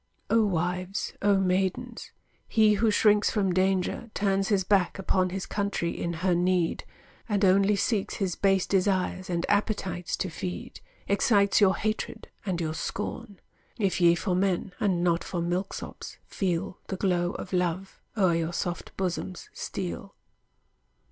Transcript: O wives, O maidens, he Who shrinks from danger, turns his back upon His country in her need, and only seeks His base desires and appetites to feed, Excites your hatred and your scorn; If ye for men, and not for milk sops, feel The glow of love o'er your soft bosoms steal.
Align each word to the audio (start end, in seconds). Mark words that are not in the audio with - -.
O 0.31 0.43
wives, 0.43 1.13
O 1.21 1.37
maidens, 1.37 2.11
he 2.47 2.73
Who 2.73 2.89
shrinks 2.89 3.29
from 3.29 3.53
danger, 3.53 4.09
turns 4.15 4.47
his 4.47 4.63
back 4.63 4.97
upon 4.97 5.29
His 5.29 5.45
country 5.45 5.91
in 5.91 6.11
her 6.25 6.33
need, 6.33 6.85
and 7.29 7.45
only 7.45 7.75
seeks 7.75 8.15
His 8.15 8.33
base 8.33 8.65
desires 8.65 9.29
and 9.29 9.45
appetites 9.47 10.17
to 10.17 10.31
feed, 10.31 10.81
Excites 11.07 11.61
your 11.61 11.75
hatred 11.75 12.29
and 12.47 12.59
your 12.59 12.73
scorn; 12.73 13.39
If 13.77 14.01
ye 14.01 14.15
for 14.15 14.33
men, 14.35 14.71
and 14.79 15.03
not 15.03 15.23
for 15.23 15.39
milk 15.39 15.71
sops, 15.71 16.17
feel 16.25 16.79
The 16.87 16.97
glow 16.97 17.33
of 17.33 17.53
love 17.53 18.01
o'er 18.17 18.33
your 18.33 18.53
soft 18.53 18.97
bosoms 18.97 19.51
steal. 19.53 20.15